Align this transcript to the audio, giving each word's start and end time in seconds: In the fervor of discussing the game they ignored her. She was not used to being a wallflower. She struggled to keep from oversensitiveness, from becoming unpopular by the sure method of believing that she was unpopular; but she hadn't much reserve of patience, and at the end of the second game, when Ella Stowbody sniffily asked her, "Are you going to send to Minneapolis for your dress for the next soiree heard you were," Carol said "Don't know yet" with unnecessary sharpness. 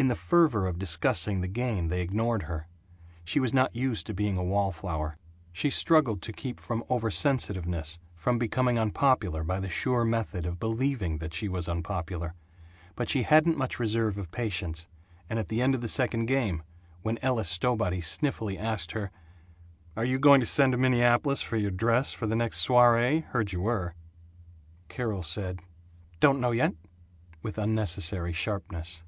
In 0.00 0.06
the 0.06 0.14
fervor 0.14 0.68
of 0.68 0.78
discussing 0.78 1.40
the 1.40 1.48
game 1.48 1.88
they 1.88 2.02
ignored 2.02 2.44
her. 2.44 2.68
She 3.24 3.40
was 3.40 3.52
not 3.52 3.74
used 3.74 4.06
to 4.06 4.14
being 4.14 4.38
a 4.38 4.44
wallflower. 4.44 5.16
She 5.52 5.70
struggled 5.70 6.22
to 6.22 6.32
keep 6.32 6.60
from 6.60 6.84
oversensitiveness, 6.88 7.98
from 8.14 8.38
becoming 8.38 8.78
unpopular 8.78 9.42
by 9.42 9.58
the 9.58 9.68
sure 9.68 10.04
method 10.04 10.46
of 10.46 10.60
believing 10.60 11.18
that 11.18 11.34
she 11.34 11.48
was 11.48 11.68
unpopular; 11.68 12.34
but 12.94 13.08
she 13.08 13.24
hadn't 13.24 13.58
much 13.58 13.80
reserve 13.80 14.18
of 14.18 14.30
patience, 14.30 14.86
and 15.28 15.36
at 15.36 15.48
the 15.48 15.60
end 15.60 15.74
of 15.74 15.80
the 15.80 15.88
second 15.88 16.26
game, 16.26 16.62
when 17.02 17.18
Ella 17.20 17.42
Stowbody 17.42 18.00
sniffily 18.00 18.56
asked 18.56 18.92
her, 18.92 19.10
"Are 19.96 20.04
you 20.04 20.20
going 20.20 20.38
to 20.38 20.46
send 20.46 20.74
to 20.74 20.78
Minneapolis 20.78 21.42
for 21.42 21.56
your 21.56 21.72
dress 21.72 22.12
for 22.12 22.28
the 22.28 22.36
next 22.36 22.58
soiree 22.58 23.22
heard 23.32 23.50
you 23.50 23.62
were," 23.62 23.96
Carol 24.86 25.24
said 25.24 25.58
"Don't 26.20 26.38
know 26.40 26.52
yet" 26.52 26.74
with 27.42 27.58
unnecessary 27.58 28.32
sharpness. 28.32 29.02